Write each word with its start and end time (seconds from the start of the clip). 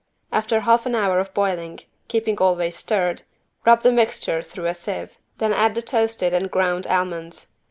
After 0.31 0.61
half 0.61 0.87
an 0.87 0.95
hour 0.95 1.19
of 1.19 1.31
boiling, 1.31 1.79
keeping 2.07 2.35
always 2.39 2.75
stirred, 2.75 3.21
rub 3.65 3.83
the 3.83 3.91
mixture 3.91 4.41
through 4.41 4.65
a 4.65 4.73
sieve. 4.73 5.15
Then 5.37 5.53
add 5.53 5.75
the 5.75 5.83
toasted 5.83 6.33
and 6.33 6.49
ground 6.49 6.87
almonds. 6.87 7.49